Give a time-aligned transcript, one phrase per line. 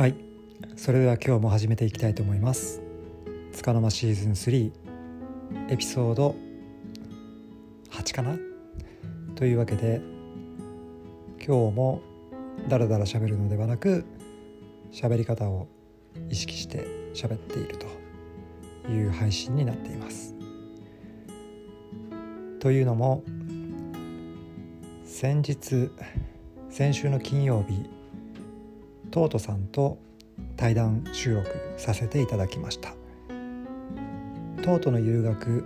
[0.00, 0.14] はい。
[0.76, 2.80] それでは今日も始めていきたいと思います。
[3.52, 4.72] つかの間シーズン3
[5.68, 6.34] エピソード
[7.90, 8.38] 8かな？
[9.34, 10.00] というわけで
[11.36, 12.00] 今日も
[12.66, 14.06] ダラダラ喋るのではなく
[14.90, 15.68] 喋り方を
[16.30, 17.76] 意識して喋っている
[18.86, 20.34] という配信になっています。
[22.58, 23.22] というのも
[25.04, 25.90] 先日
[26.70, 27.99] 先週の金曜日
[29.10, 29.98] トートさんと
[30.56, 32.94] 対談収録させていただきました。
[34.62, 35.64] トートのゆる学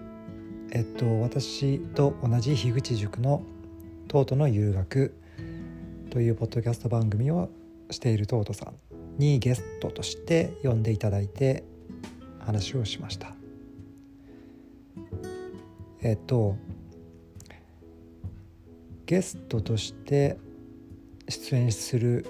[0.71, 3.43] えっと私と同じ樋口塾の
[4.09, 5.15] トートのゆる学
[6.11, 7.51] というポッドキャスト番組を
[7.91, 8.75] しているトートさん
[9.19, 11.65] にゲストとして呼んでいただいて
[12.39, 13.35] 話をしました。
[16.01, 16.57] えっと
[19.07, 20.39] ゲストとして
[21.29, 22.27] 出演する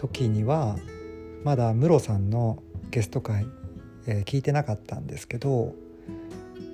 [0.00, 0.78] 時には
[1.44, 3.46] まだムロさんのゲスト会、
[4.06, 5.74] えー、聞いてなかったんですけど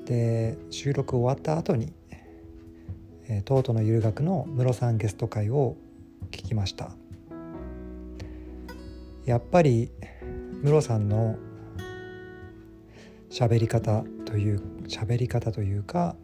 [0.05, 1.93] で収録終わった後に、
[3.29, 5.77] えー、トートのゆる学のムロさんゲスト会を
[6.31, 6.93] 聞きました。
[9.25, 9.91] やっぱり
[10.63, 11.37] ムロさんの
[13.29, 16.15] 喋り方という喋り方というか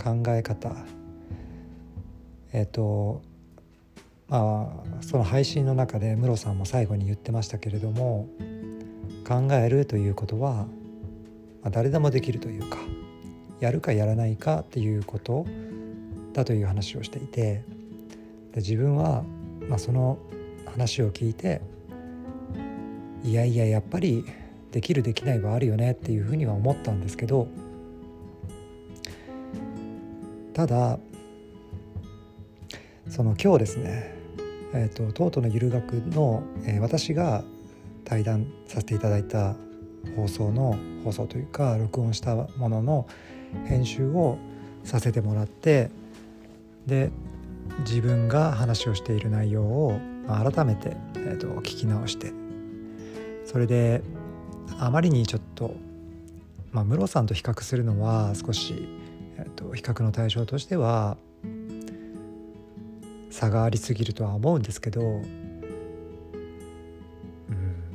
[0.00, 0.70] 考え方
[2.52, 3.22] えっ、ー、と
[4.28, 8.28] まあその配信の中でムロさんも最後に言ってましたけれども
[9.26, 10.66] 考えるということは、
[11.62, 12.78] ま、誰でもできるというか
[13.60, 15.46] やるかやらないかっていうこと
[16.32, 17.64] だという話をしていて
[18.52, 19.24] で自分は、
[19.68, 20.18] まあ、その
[20.66, 21.60] 話を聞いて
[23.24, 24.24] いやいややっぱり
[24.72, 27.48] できるできないはあるよねっていうふうには思ったんですけど
[30.52, 30.98] ただ
[33.08, 34.17] その今日ですね
[34.74, 37.42] えーと、とうとうのゆる学の、えー、私が
[38.04, 39.54] 対談させていただいた
[40.16, 43.06] 放送の放送というか録音したものの
[43.66, 44.38] 編集を
[44.84, 45.90] させてもらって
[46.86, 47.10] で
[47.80, 52.32] 自分が話をしている内容を、改めて、えーと、聞き直して
[53.44, 54.02] それで
[54.78, 55.74] あまりにちょっと、
[56.72, 58.88] まあ、ムロさんと比較するのは少し、
[59.36, 61.16] えーと比較の対象としては
[63.30, 65.26] 差がありすぎるとは思うんですけど、うん、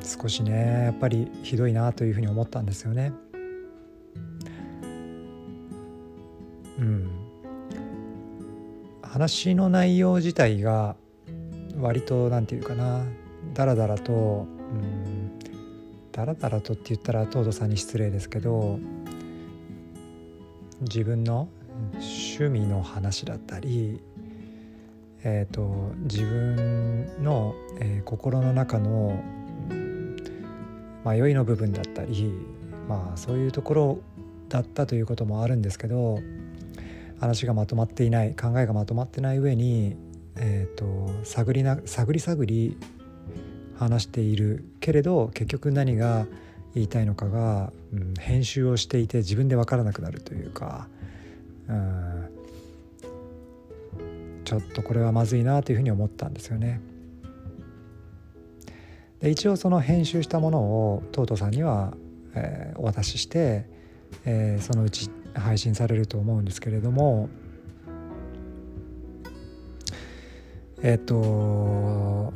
[0.03, 3.11] 少しねやっぱりひどいなというふうに思ったんですよね。
[6.79, 7.09] うん、
[9.01, 10.95] 話の内容自体が
[11.79, 13.05] 割と何て言うかな
[13.53, 15.39] だらだらと、うん、
[16.11, 18.79] だらだらとって言ったら東堂さんに失礼ですけど
[20.81, 21.47] 自分の
[21.93, 24.01] 趣味の話だったり
[25.23, 29.21] えーと、自分の、えー、心の中の、
[31.05, 32.31] 迷いの部分だったり、
[32.87, 33.99] まあ、そういうところ
[34.49, 36.19] だったということもあるんですけど
[37.19, 39.95] 話がまとまっていない考えがまとまってない上に、
[40.35, 42.77] えーと、探りな探り探り
[43.77, 46.25] 話しているけれど結局何が
[46.75, 50.87] 言いたいのかが、うん、編集をしていて自分で分からなくなるというか、
[51.67, 52.22] うん、
[54.53, 56.79] ちょっとこれはまずいなというふうに思ったんですよね。
[59.19, 61.93] で一応その編集したものをトートさんには、
[62.35, 63.65] えー、お渡しして、
[64.25, 67.29] えー、そのうち配信されると思うんですけれども
[70.81, 72.33] えっ、と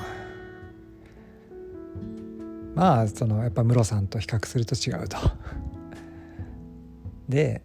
[2.74, 5.18] まあそのやっぱムロさんと比較すると違うと。
[7.28, 7.62] で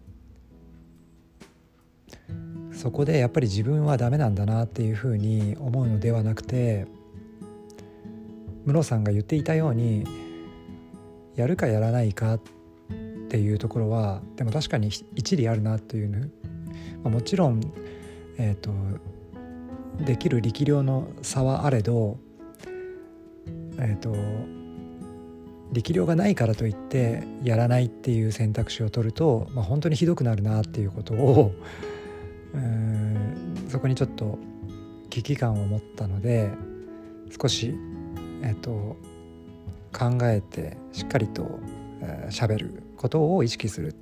[2.83, 6.85] そこでやっぱり自分はダメなんだなっていうふうに思うのではなくて
[8.65, 10.03] ムロさんが言っていたように
[11.37, 12.41] やるかやらないかっ
[13.29, 16.29] ていうところはでも確かに一理あるなという、
[17.03, 17.61] まあ、もちろん、
[18.37, 18.71] えーと、
[20.03, 22.17] できる力量の差はあれど、
[23.77, 24.13] えーと
[25.71, 31.51] 力量がないからといってやらないっていう選択肢を取ると、まあ、本当にひどくなるなっていうことを
[33.67, 34.37] そこにちょっと
[35.09, 36.51] 危機感を持ったので
[37.41, 37.75] 少し、
[38.43, 38.97] えーと、
[39.91, 41.59] 考えてしっかりと
[42.29, 43.95] 喋、えー、ることを意識する。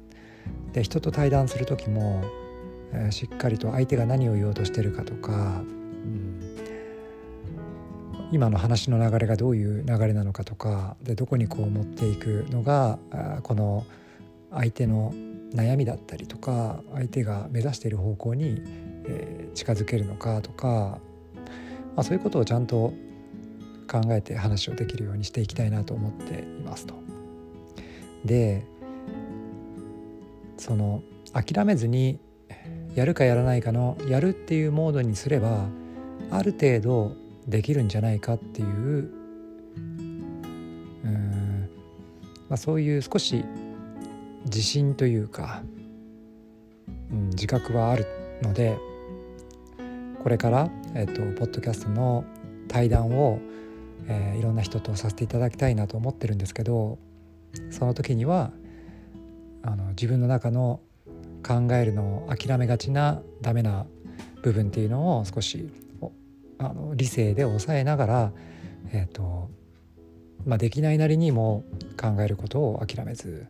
[0.73, 2.23] で人と対談する時も、
[2.93, 6.57] えー、しっかりと相手が何を言おうとしてるかとか、うん、
[8.31, 12.97] 今の話の流れがどういう流れなのかとかでどこにこう持っていくのが
[13.43, 13.85] この
[14.51, 15.13] 相手の
[15.53, 18.61] 悩みだったりとか相手が目指している方向に、
[19.53, 20.99] 近づけるのかとか、
[21.95, 22.93] まあ、そういうことをちゃんと
[23.89, 26.93] 考えて話をできるようにしていきたいなと思っていますと。
[28.23, 28.65] で
[30.57, 31.01] その
[31.33, 32.19] 諦めずに
[32.93, 35.67] やるかやらないかのやるっていうモードにすれば
[36.29, 37.15] ある程度
[37.47, 39.11] できるんじゃないかっていう
[41.03, 41.69] うん、
[42.47, 43.43] まあ、そういう少し
[44.51, 45.63] 自信というか、
[47.09, 48.05] うん、自覚はある
[48.41, 48.77] ので
[50.21, 52.25] これから、えっと、ポッドキャストの
[52.67, 53.39] 対談を、
[54.07, 56.99] えー、いろんな人とさせていただきたいなと思ってるんですけど
[57.69, 58.51] その時には
[59.63, 60.81] あの自分の中の
[61.47, 63.85] 考えるのを諦めがちなダメな
[64.43, 65.69] 部分っていうのを少し
[66.59, 68.31] あの理性で抑えながら、
[68.91, 69.49] えーと
[70.45, 71.63] まあ、できないなりにも
[71.99, 73.47] 考えることを諦めず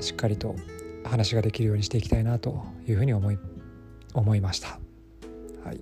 [0.00, 0.56] しっかりと
[1.04, 3.38] 話ができるようにしていきたいなというふうに思い
[4.14, 4.78] 思いました。
[5.64, 5.80] はい、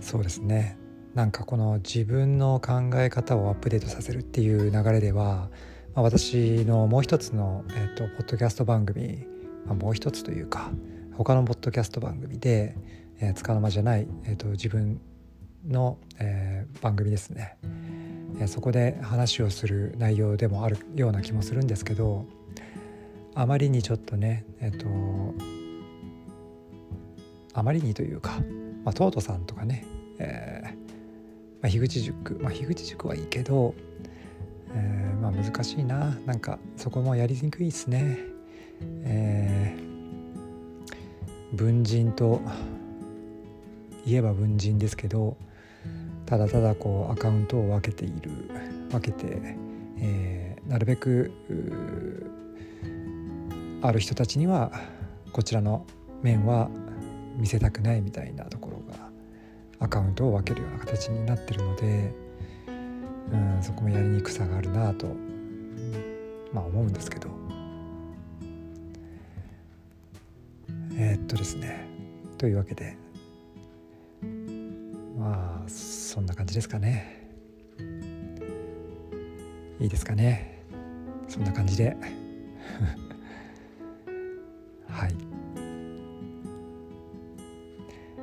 [0.00, 0.78] そうですね。
[1.14, 5.48] なんかこの自分の考え方をアップデートさせるっていう流れでは、
[5.94, 9.26] まあ、私のもう一つの、えーと、ポッドキャスト番組、
[9.66, 10.70] まあ、もう一つというか
[11.12, 12.76] 他のポッドキャスト番組で、
[13.20, 15.00] えー、つかの間じゃない、えーと、自分
[15.66, 17.56] の、えー、番組ですね、
[18.46, 22.24] そこで話をする内容でもあるような気もするんですけど
[23.34, 24.86] あまりにちょっとねえっ、と
[27.54, 28.38] あまりにというか、
[28.84, 29.84] まあ、トートさんとかね、
[30.18, 30.88] えー
[31.60, 33.74] まあ、樋口塾、まあ、樋口塾はいいけど、
[34.72, 38.18] えー、まあ難しいななんかそこもやりにくいですね。
[39.02, 42.40] えー、文人と
[44.06, 45.36] 言えば文人ですけど
[46.28, 48.30] ただただこうアカウントを分けている
[48.90, 49.40] 分けて、
[49.96, 51.32] えー、なるべく
[53.80, 54.70] ある人たちには
[55.32, 55.86] こちらの
[56.22, 56.68] 面は
[57.38, 59.08] 見せたくないみたいなところが
[59.80, 62.12] アカウントを分けるような形になってるので、
[63.32, 65.06] うん、そこもやりにくさがあるなと、
[66.52, 67.30] まあ、思うんですけど。
[70.94, 71.86] えー、っとですね。
[72.36, 72.98] というわけで。
[75.18, 75.68] まあ
[76.08, 77.28] そんな感じですかね。
[79.78, 80.62] いいですかね。
[81.28, 81.98] そんな感じで。
[84.88, 85.14] はい。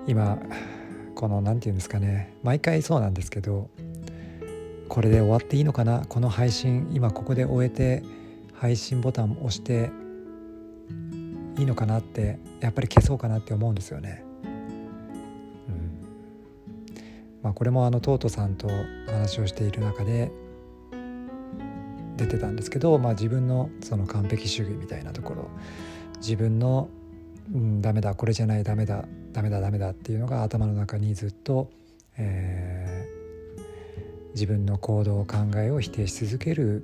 [0.08, 0.40] 今
[1.14, 2.34] この何て言うんですかね。
[2.42, 3.70] 毎回そうなんですけど
[4.90, 6.08] これで終わっていいのかな。
[6.10, 8.02] この配信今ここで終えて
[8.54, 9.92] 配信ボタンを押して
[11.60, 14.25] いいのかなってやっぱり消そうかなって思うんですよね。
[17.46, 18.68] まあ、これもあのトートさんと
[19.06, 20.32] 話をしている中で
[22.18, 25.50] 出てたんですけど、まあ、自分のその完璧主義みたいなところ
[26.18, 26.90] 自分の、
[27.54, 31.70] うん、ダメだこれじゃないダメだダメだダメだっていうのが頭の中にずっと、
[32.18, 36.84] えー、自分の行動考えを否定し続ける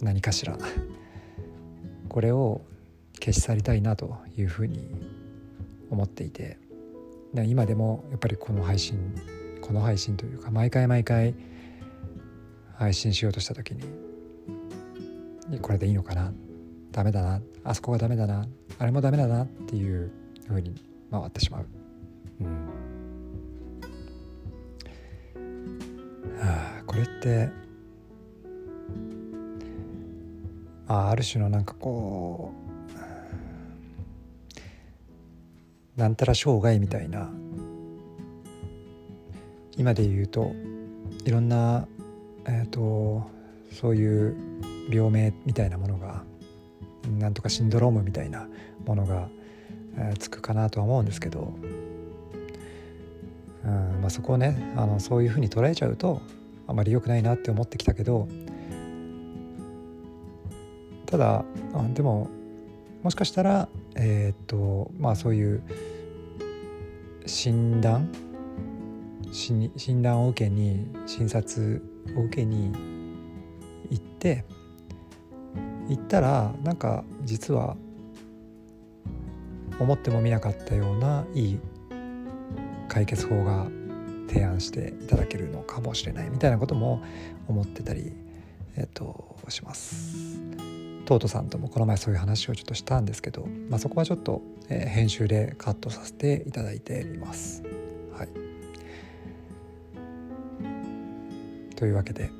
[0.00, 0.56] 何かしら
[2.08, 2.62] これを
[3.20, 4.88] 消し去りたいなというふうに
[5.90, 6.56] 思っていて
[7.34, 9.14] 今でもやっぱりこの配信
[9.62, 11.34] この配信というか毎回毎回
[12.74, 13.74] 配信しようとした時
[15.48, 16.32] にこれでいいのかな
[16.90, 18.46] ダメだなあそこがダメだな
[18.78, 20.10] あれもダメだなっていう
[20.46, 20.74] ふうに
[21.10, 21.66] 回ってしまう。
[22.40, 22.46] うん
[26.38, 27.50] はあ、これって
[30.88, 32.52] あある種のなんかこ
[35.96, 37.30] うなんたら障害みたいな
[39.76, 40.52] 今で言うと
[41.24, 41.86] いろんな、
[42.46, 43.22] えーと、
[43.72, 44.36] そういう
[44.90, 46.22] 病名みたいなものが
[47.18, 48.48] なんとかシンドロームみたいな
[48.86, 49.28] ものが
[49.96, 51.52] えー、つくかなとは思うんですけど、
[53.64, 56.22] うんまあ、そこをねあのそういうふうに捉えちゃうと
[56.66, 58.28] あまり良くないなって思ってきたけど
[61.06, 62.30] ただあでも
[63.02, 65.62] もしかしたらえー、っとまあそういう
[67.26, 68.10] 診断
[69.32, 71.82] 診断を受けに診察
[72.16, 72.72] を受けに
[73.90, 74.44] 行って
[75.88, 77.76] 行ったらなんか実は
[79.80, 81.60] 思ってもみなかったようないい
[82.88, 83.66] 解決法が
[84.28, 87.02] 提案していただけるのかもしれないみたいなことも
[87.48, 88.12] 思ってたり、
[88.76, 90.40] えっと、します。
[91.04, 97.62] トートさんともこの前そういう話をちょっとしたんですけど、まあ、そこはちょっと、えー、編集でカットさせていただいています。
[101.82, 102.30] というわけで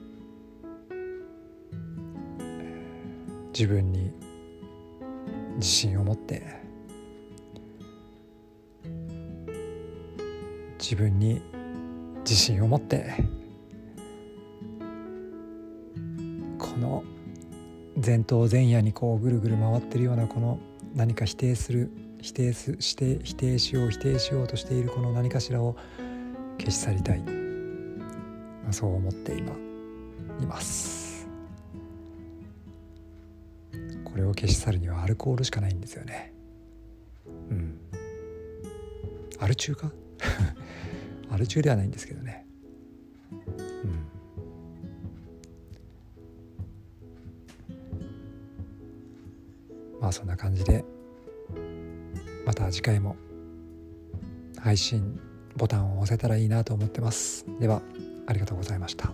[3.52, 4.12] 自分に
[5.56, 6.44] 自信を持って
[10.78, 11.42] 自分に
[12.20, 13.14] 自信を持って
[16.56, 17.02] この
[17.96, 20.60] 前頭前野にこうぐるぐる回ってるようなこの
[20.94, 25.74] 何か否定する否定すして否定しよう否定しようとしているこの何かしらを
[26.60, 27.41] 消し去りたい、
[28.72, 29.52] そう思って今
[30.40, 31.26] います。
[34.04, 36.32] これを消し去るにはアルコールしかないんですよね。
[37.50, 37.78] うん。
[39.38, 39.90] アル中か？
[41.30, 42.46] アル中ではないんですけどね。
[43.30, 44.06] うん。
[50.00, 50.84] まあそんな感じで
[52.44, 53.16] また次回も
[54.58, 55.18] 配信
[55.56, 57.46] ボタンを押せたらいいなと思ってます。
[57.60, 57.80] では。
[58.32, 59.12] ありがとうございました。